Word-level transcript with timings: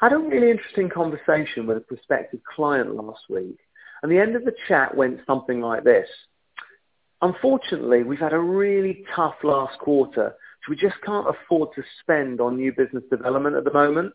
I 0.00 0.06
had 0.06 0.12
a 0.12 0.18
really 0.18 0.50
interesting 0.50 0.88
conversation 0.88 1.66
with 1.66 1.76
a 1.76 1.80
prospective 1.80 2.40
client 2.44 2.94
last 2.94 3.22
week, 3.28 3.58
and 4.02 4.10
the 4.10 4.18
end 4.18 4.36
of 4.36 4.44
the 4.44 4.54
chat 4.68 4.96
went 4.96 5.20
something 5.26 5.60
like 5.60 5.84
this. 5.84 6.08
Unfortunately, 7.22 8.02
we've 8.02 8.18
had 8.18 8.32
a 8.32 8.38
really 8.38 9.04
tough 9.14 9.36
last 9.42 9.78
quarter, 9.78 10.34
so 10.34 10.70
we 10.70 10.76
just 10.76 11.00
can't 11.04 11.28
afford 11.28 11.70
to 11.74 11.82
spend 12.02 12.40
on 12.40 12.56
new 12.56 12.72
business 12.72 13.04
development 13.10 13.56
at 13.56 13.64
the 13.64 13.72
moment. 13.72 14.12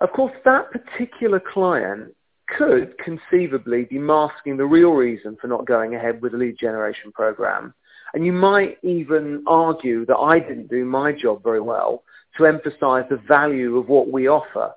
Of 0.00 0.10
course, 0.12 0.32
that 0.44 0.70
particular 0.72 1.40
client 1.40 2.14
could 2.58 2.98
conceivably 2.98 3.84
be 3.84 3.98
masking 3.98 4.56
the 4.56 4.66
real 4.66 4.90
reason 4.90 5.36
for 5.40 5.46
not 5.46 5.66
going 5.66 5.94
ahead 5.94 6.20
with 6.20 6.32
the 6.32 6.38
lead 6.38 6.58
generation 6.58 7.12
program. 7.12 7.72
And 8.12 8.26
you 8.26 8.32
might 8.32 8.78
even 8.82 9.44
argue 9.46 10.04
that 10.06 10.16
I 10.16 10.40
didn't 10.40 10.68
do 10.68 10.84
my 10.84 11.12
job 11.12 11.42
very 11.42 11.60
well 11.60 12.02
to 12.36 12.46
emphasize 12.46 13.04
the 13.10 13.20
value 13.28 13.76
of 13.76 13.88
what 13.88 14.10
we 14.10 14.28
offer. 14.28 14.72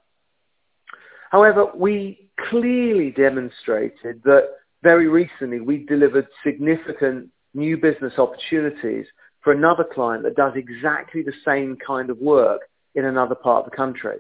However, 1.32 1.68
we 1.76 2.30
clearly 2.50 3.12
demonstrated 3.12 4.22
that 4.24 4.50
very 4.84 5.08
recently 5.08 5.60
we 5.60 5.86
delivered 5.86 6.28
significant 6.44 7.30
new 7.54 7.78
business 7.78 8.14
opportunities 8.18 9.06
for 9.42 9.54
another 9.54 9.84
client 9.84 10.24
that 10.24 10.36
does 10.36 10.54
exactly 10.56 11.24
the 11.24 11.34
same 11.46 11.78
kind 11.86 12.10
of 12.10 12.18
work 12.20 12.62
in 12.96 13.06
another 13.06 13.36
part 13.36 13.66
of 13.66 13.72
the 13.72 13.76
country. 13.76 14.18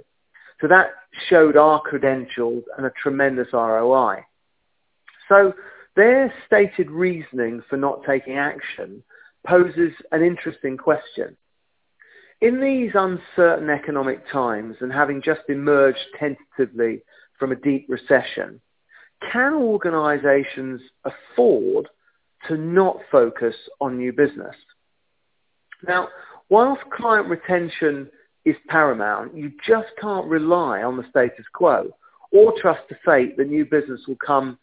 So 0.62 0.67
that 0.67 0.88
showed 1.29 1.57
our 1.57 1.81
credentials 1.81 2.63
and 2.77 2.85
a 2.85 2.91
tremendous 3.02 3.48
ROI. 3.52 4.26
So 5.27 5.54
their 5.95 6.34
stated 6.45 6.90
reasoning 6.91 7.63
for 7.70 7.77
not 7.77 8.04
taking 8.05 8.38
action 8.38 9.04
poses 9.45 9.93
an 10.12 10.21
interesting 10.23 10.77
question. 10.77 11.35
In 12.41 12.59
these 12.59 12.91
uncertain 12.94 13.70
economic 13.70 14.30
times 14.30 14.76
and 14.81 14.91
having 14.91 15.21
just 15.21 15.41
emerged 15.48 16.05
tentatively 16.20 17.02
from 17.39 17.52
a 17.52 17.55
deep 17.55 17.88
recession, 17.89 18.60
can 19.32 19.54
organizations 19.54 20.82
afford 21.05 21.87
to 22.48 22.57
not 22.57 22.98
focus 23.12 23.55
on 23.79 23.98
new 23.98 24.12
business? 24.12 24.55
Now, 25.87 26.10
whilst 26.49 26.84
client 26.91 27.27
retention 27.27 28.10
is 28.43 28.55
paramount, 28.67 29.35
you 29.35 29.51
just 29.65 29.88
can't 29.99 30.27
rely 30.27 30.84
on 30.84 30.98
the 30.98 31.10
status 31.10 31.45
quo 31.54 31.90
or 32.32 32.54
trust 32.60 32.82
to 32.90 32.95
fate 33.05 33.38
that 33.38 33.48
new 33.48 33.65
business 33.65 34.01
will 34.07 34.17
come 34.17 34.60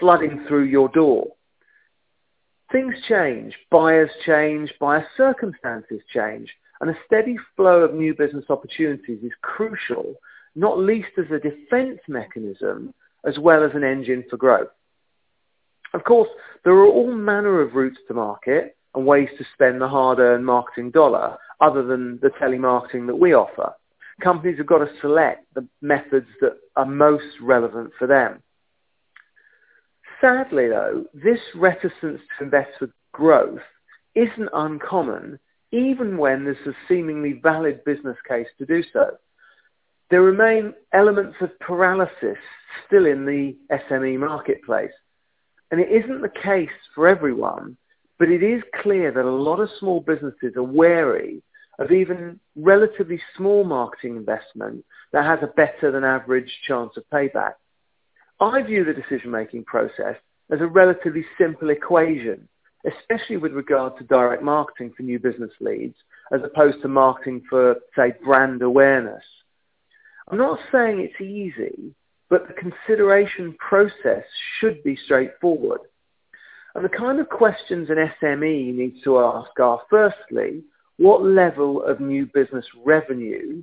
flooding 0.00 0.44
through 0.48 0.64
your 0.64 0.88
door. 0.88 1.26
Things 2.72 2.94
change, 3.06 3.54
buyers 3.70 4.10
change, 4.24 4.72
buyer 4.80 5.06
circumstances 5.16 6.00
change, 6.12 6.50
and 6.80 6.90
a 6.90 6.96
steady 7.06 7.36
flow 7.54 7.82
of 7.82 7.94
new 7.94 8.14
business 8.14 8.46
opportunities 8.48 9.22
is 9.22 9.32
crucial, 9.42 10.14
not 10.56 10.78
least 10.78 11.10
as 11.18 11.26
a 11.30 11.38
defense 11.38 12.00
mechanism 12.08 12.94
as 13.26 13.38
well 13.38 13.62
as 13.62 13.72
an 13.74 13.84
engine 13.84 14.24
for 14.28 14.38
growth. 14.38 14.70
Of 15.92 16.04
course, 16.04 16.30
there 16.64 16.72
are 16.72 16.86
all 16.86 17.12
manner 17.12 17.60
of 17.60 17.74
routes 17.74 17.98
to 18.08 18.14
market 18.14 18.76
and 18.94 19.06
ways 19.06 19.28
to 19.38 19.44
spend 19.52 19.80
the 19.80 19.88
hard-earned 19.88 20.44
marketing 20.44 20.90
dollar 20.92 21.36
other 21.60 21.82
than 21.82 22.18
the 22.22 22.30
telemarketing 22.30 23.06
that 23.06 23.16
we 23.16 23.34
offer. 23.34 23.72
Companies 24.22 24.58
have 24.58 24.66
got 24.66 24.78
to 24.78 24.90
select 25.00 25.44
the 25.54 25.66
methods 25.82 26.28
that 26.40 26.56
are 26.76 26.86
most 26.86 27.38
relevant 27.40 27.92
for 27.98 28.06
them. 28.06 28.42
Sadly, 30.22 30.68
though, 30.68 31.04
this 31.12 31.40
reticence 31.56 32.20
to 32.38 32.44
invest 32.44 32.70
for 32.78 32.88
growth 33.10 33.60
isn't 34.14 34.48
uncommon, 34.54 35.40
even 35.72 36.16
when 36.16 36.44
there's 36.44 36.64
a 36.66 36.72
seemingly 36.88 37.40
valid 37.42 37.84
business 37.84 38.16
case 38.28 38.46
to 38.58 38.64
do 38.64 38.84
so. 38.92 39.16
There 40.10 40.22
remain 40.22 40.74
elements 40.92 41.36
of 41.40 41.58
paralysis 41.58 42.38
still 42.86 43.06
in 43.06 43.26
the 43.26 43.56
SME 43.72 44.18
marketplace. 44.18 44.92
And 45.72 45.80
it 45.80 45.90
isn't 45.90 46.22
the 46.22 46.28
case 46.28 46.68
for 46.94 47.08
everyone, 47.08 47.76
but 48.18 48.28
it 48.28 48.44
is 48.44 48.62
clear 48.80 49.10
that 49.10 49.24
a 49.24 49.28
lot 49.28 49.58
of 49.58 49.70
small 49.80 50.00
businesses 50.00 50.54
are 50.54 50.62
wary 50.62 51.42
of 51.80 51.90
even 51.90 52.38
relatively 52.54 53.20
small 53.36 53.64
marketing 53.64 54.16
investment 54.16 54.84
that 55.12 55.24
has 55.24 55.40
a 55.42 55.48
better 55.48 55.90
than 55.90 56.04
average 56.04 56.52
chance 56.68 56.92
of 56.96 57.02
payback. 57.12 57.54
I 58.42 58.60
view 58.62 58.84
the 58.84 58.92
decision-making 58.92 59.64
process 59.64 60.16
as 60.50 60.60
a 60.60 60.66
relatively 60.66 61.24
simple 61.38 61.70
equation, 61.70 62.48
especially 62.84 63.36
with 63.36 63.52
regard 63.52 63.96
to 63.98 64.04
direct 64.04 64.42
marketing 64.42 64.92
for 64.96 65.04
new 65.04 65.20
business 65.20 65.52
leads, 65.60 65.94
as 66.32 66.40
opposed 66.42 66.82
to 66.82 66.88
marketing 66.88 67.44
for, 67.48 67.76
say, 67.96 68.12
brand 68.24 68.62
awareness. 68.62 69.22
I'm 70.28 70.38
not 70.38 70.58
saying 70.72 70.98
it's 71.00 71.20
easy, 71.20 71.94
but 72.28 72.48
the 72.48 72.54
consideration 72.54 73.54
process 73.58 74.24
should 74.58 74.82
be 74.82 74.98
straightforward. 75.04 75.80
And 76.74 76.84
the 76.84 76.88
kind 76.88 77.20
of 77.20 77.28
questions 77.28 77.90
an 77.90 78.10
SME 78.20 78.74
needs 78.74 79.02
to 79.04 79.20
ask 79.20 79.50
are, 79.60 79.82
firstly, 79.88 80.64
what 80.96 81.22
level 81.24 81.84
of 81.84 82.00
new 82.00 82.26
business 82.26 82.64
revenue 82.84 83.62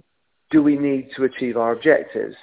do 0.51 0.63
we 0.63 0.78
need 0.78 1.09
to 1.17 1.25
achieve 1.25 1.57
our 1.57 1.73
objectives? 1.73 2.35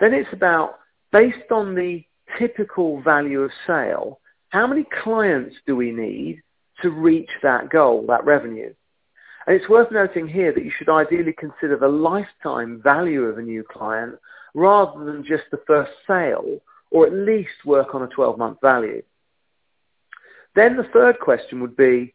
Then 0.00 0.12
it's 0.12 0.32
about, 0.32 0.80
based 1.14 1.52
on 1.52 1.76
the 1.76 2.04
typical 2.40 3.00
value 3.00 3.42
of 3.42 3.52
sale, 3.68 4.18
how 4.48 4.66
many 4.66 4.84
clients 5.04 5.54
do 5.64 5.76
we 5.76 5.92
need 5.92 6.42
to 6.82 6.90
reach 6.90 7.30
that 7.40 7.70
goal, 7.70 8.04
that 8.08 8.24
revenue? 8.24 8.74
And 9.46 9.54
it's 9.54 9.68
worth 9.68 9.92
noting 9.92 10.26
here 10.26 10.52
that 10.52 10.64
you 10.64 10.72
should 10.76 10.88
ideally 10.88 11.32
consider 11.32 11.76
the 11.76 11.86
lifetime 11.86 12.80
value 12.82 13.22
of 13.22 13.38
a 13.38 13.42
new 13.42 13.62
client 13.62 14.16
rather 14.54 15.04
than 15.04 15.24
just 15.24 15.44
the 15.52 15.60
first 15.68 15.92
sale, 16.04 16.58
or 16.90 17.06
at 17.06 17.12
least 17.12 17.64
work 17.64 17.94
on 17.94 18.02
a 18.02 18.08
12-month 18.08 18.60
value. 18.60 19.02
Then 20.56 20.76
the 20.76 20.88
third 20.92 21.20
question 21.20 21.60
would 21.60 21.76
be, 21.76 22.12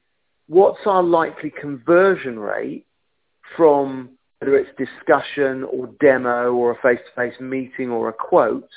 what's 0.48 0.86
our 0.86 1.04
likely 1.04 1.52
conversion 1.52 2.38
rate 2.38 2.86
from 3.56 4.10
whether 4.40 4.58
it's 4.58 4.70
discussion 4.78 5.64
or 5.64 5.88
demo 6.02 6.54
or 6.54 6.72
a 6.72 6.82
face-to-face 6.82 7.40
meeting 7.40 7.90
or 7.92 8.10
a 8.10 8.14
quote 8.14 8.68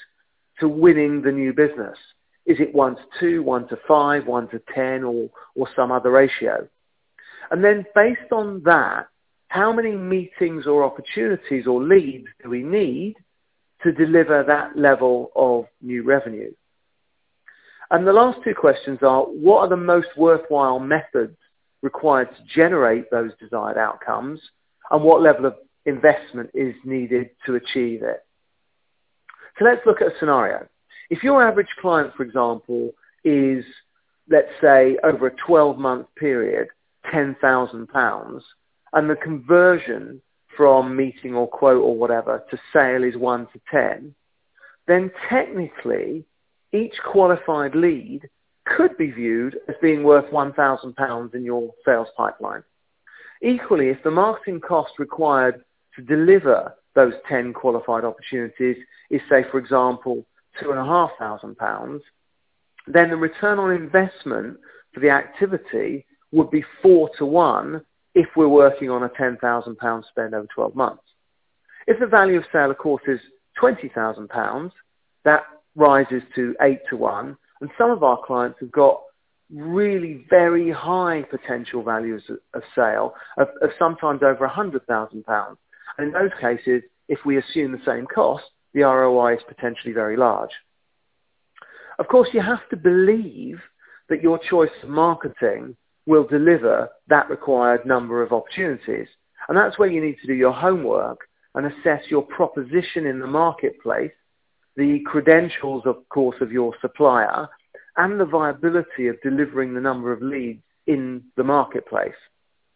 to 0.63 0.69
winning 0.69 1.23
the 1.23 1.33
new 1.33 1.53
business? 1.53 1.99
Is 2.47 2.59
it 2.61 2.75
1 2.75 2.97
to 2.97 3.03
2, 3.21 3.43
1 3.43 3.69
to 3.69 3.79
5, 3.87 4.27
1 4.27 4.49
to 4.49 4.63
10 4.75 5.05
or, 5.05 5.29
or 5.55 5.69
some 5.77 5.93
other 5.93 6.11
ratio? 6.11 6.69
And 7.51 7.63
then 7.63 7.85
based 7.95 8.33
on 8.33 8.63
that, 8.65 9.09
how 9.49 9.73
many 9.73 9.93
meetings 9.93 10.67
or 10.67 10.85
opportunities 10.85 11.67
or 11.67 11.83
leads 11.83 12.29
do 12.43 12.49
we 12.49 12.63
need 12.63 13.17
to 13.83 13.93
deliver 13.93 14.45
that 14.45 14.79
level 14.79 15.31
of 15.37 15.67
new 15.83 16.03
revenue? 16.05 16.53
And 17.91 18.07
the 18.07 18.13
last 18.13 18.39
two 18.43 18.55
questions 18.55 19.01
are, 19.03 19.25
what 19.25 19.59
are 19.59 19.69
the 19.69 19.77
most 19.77 20.09
worthwhile 20.17 20.79
methods 20.79 21.37
required 21.83 22.31
to 22.31 22.55
generate 22.55 23.11
those 23.11 23.33
desired 23.39 23.77
outcomes? 23.77 24.41
And 24.91 25.03
what 25.03 25.21
level 25.21 25.45
of 25.45 25.57
investment 25.85 26.51
is 26.55 26.75
needed 26.85 27.31
to 27.47 27.57
achieve 27.57 28.03
it? 28.03 28.25
So 29.63 29.69
let's 29.69 29.87
look 29.87 30.01
at 30.01 30.09
a 30.09 30.19
scenario. 30.19 30.67
If 31.09 31.23
your 31.23 31.47
average 31.47 31.69
client, 31.81 32.13
for 32.17 32.25
example, 32.25 32.91
is, 33.23 33.65
let's 34.29 34.51
say, 34.61 34.99
over 35.05 35.29
a 35.29 35.37
12-month 35.49 36.09
period, 36.17 36.67
£10,000, 37.15 38.43
and 38.93 39.09
the 39.09 39.15
conversion 39.15 40.21
from 40.57 40.97
meeting 40.97 41.37
or 41.37 41.47
quote 41.47 41.81
or 41.81 41.97
whatever 41.97 42.43
to 42.51 42.59
sale 42.73 43.05
is 43.05 43.17
1 43.17 43.47
to 43.53 43.61
10, 43.71 44.13
then 44.89 45.13
technically 45.29 46.25
each 46.73 46.95
qualified 47.07 47.77
lead 47.77 48.29
could 48.65 48.97
be 48.97 49.13
viewed 49.13 49.61
as 49.69 49.77
being 49.81 50.03
worth 50.03 50.29
£1,000 50.33 51.35
in 51.37 51.45
your 51.45 51.71
sales 51.85 52.09
pipeline. 52.17 52.65
Equally, 53.43 53.91
if 53.91 54.03
the 54.03 54.11
marketing 54.11 54.61
cost 54.61 54.99
required 54.99 55.63
to 55.95 56.03
deliver 56.03 56.75
those 56.95 57.15
10 57.29 57.53
qualified 57.53 58.05
opportunities 58.05 58.77
is, 59.13 59.21
say, 59.31 59.45
for 59.51 59.59
example, 59.59 60.25
£2,500, 60.61 62.01
then 62.89 63.11
the 63.11 63.17
return 63.17 63.61
on 63.61 63.71
investment 63.71 64.59
for 64.93 65.01
the 65.01 65.11
activity 65.11 66.05
would 66.33 66.51
be 66.51 66.65
4 66.83 67.11
to 67.19 67.27
1 67.27 67.81
if 68.15 68.27
we're 68.37 68.49
working 68.49 68.91
on 68.91 69.05
a 69.05 69.09
£10,000 69.11 70.05
spend 70.09 70.35
over 70.35 70.49
12 70.53 70.75
months. 70.75 71.03
If 71.87 72.01
the 72.01 72.07
value 72.07 72.39
of 72.39 72.45
sale, 72.53 72.71
of 72.71 72.79
course, 72.79 73.03
is 73.07 73.21
£20,000, 73.61 74.73
that 75.25 75.45
rises 75.77 76.23
to 76.35 76.57
8 76.61 76.81
to 76.91 76.97
1. 76.97 77.37
And 77.61 77.71
some 77.79 77.91
of 77.91 78.03
our 78.03 78.19
clients 78.25 78.59
have 78.61 78.73
got 78.73 79.01
really 79.53 80.25
very 80.31 80.71
high 80.71 81.23
potential 81.31 81.83
values 81.83 82.23
of 82.55 82.63
sale 82.75 83.15
of, 83.37 83.49
of 83.61 83.71
sometimes 83.79 84.23
over 84.23 84.49
£100,000. 84.49 85.57
And 85.99 86.07
in 86.07 86.13
those 86.13 86.31
cases, 86.41 86.83
if 87.09 87.19
we 87.25 87.39
assume 87.39 87.73
the 87.73 87.83
same 87.85 88.07
cost, 88.07 88.45
the 88.75 88.83
ROI 88.83 89.35
is 89.35 89.43
potentially 89.47 89.93
very 89.93 90.17
large. 90.17 90.51
Of 91.99 92.09
course, 92.09 92.29
you 92.33 92.41
have 92.41 92.69
to 92.71 92.77
believe 92.77 93.61
that 94.09 94.23
your 94.23 94.39
choice 94.39 94.71
of 94.83 94.89
marketing 94.89 95.77
will 96.07 96.25
deliver 96.25 96.89
that 97.09 97.31
required 97.31 97.87
number 97.87 98.23
of 98.23 98.33
opportunities. 98.33 99.09
And 99.49 99.57
that's 99.57 99.79
where 99.79 99.91
you 99.91 100.03
need 100.03 100.17
to 100.21 100.27
do 100.27 100.35
your 100.35 100.53
homework 100.53 101.21
and 101.55 101.67
assess 101.67 102.03
your 102.09 102.23
proposition 102.23 103.07
in 103.07 103.21
the 103.21 103.27
marketplace, 103.27 104.13
the 104.77 105.01
credentials, 105.07 105.83
of 105.87 106.09
course, 106.09 106.37
of 106.41 106.51
your 106.51 106.75
supplier, 106.81 107.49
and 107.97 108.19
the 108.19 108.25
viability 108.25 109.09
of 109.09 109.21
delivering 109.23 109.75
the 109.75 109.81
number 109.81 110.13
of 110.13 110.23
leads 110.23 110.63
in 110.87 111.23
the 111.37 111.45
marketplace. 111.45 112.15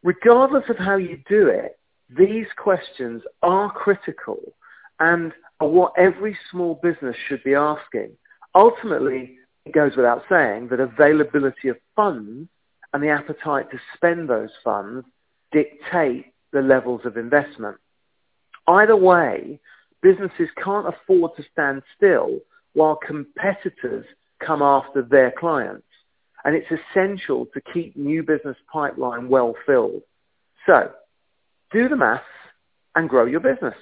Regardless 0.03 0.65
of 0.69 0.77
how 0.77 0.97
you 0.97 1.19
do 1.29 1.49
it, 1.49 1.79
these 2.17 2.47
questions 2.57 3.23
are 3.43 3.73
critical 3.73 4.39
and 5.01 5.33
are 5.61 5.69
what 5.69 5.93
every 5.97 6.37
small 6.51 6.79
business 6.83 7.17
should 7.29 7.43
be 7.45 7.55
asking. 7.55 8.11
Ultimately, 8.55 9.39
it 9.65 9.73
goes 9.73 9.97
without 9.97 10.23
saying 10.29 10.69
that 10.69 10.81
availability 10.81 11.69
of 11.69 11.77
funds 11.95 12.49
and 12.93 13.03
the 13.03 13.09
appetite 13.09 13.71
to 13.71 13.79
spend 13.95 14.29
those 14.29 14.51
funds 14.63 15.07
dictate 15.53 16.27
the 16.53 16.63
levels 16.63 17.03
of 17.05 17.17
investment. 17.17 17.77
Either 18.69 18.97
way, 18.97 19.61
businesses 20.03 20.49
can't 20.63 20.89
afford 20.89 21.33
to 21.37 21.45
stand 21.53 21.83
still 21.97 22.39
while 22.75 22.97
competitors 22.97 24.05
come 24.39 24.63
after 24.63 25.03
their 25.03 25.33
clients. 25.33 25.87
And 26.45 26.55
it's 26.55 26.71
essential 26.71 27.47
to 27.55 27.61
keep 27.73 27.97
new 27.97 28.23
business 28.23 28.57
pipeline 28.73 29.29
well 29.29 29.55
filled. 29.67 30.03
So, 30.65 30.93
do 31.73 31.89
the 31.89 31.97
maths 31.97 32.25
and 32.95 33.09
grow 33.09 33.25
your 33.25 33.41
business. 33.41 33.75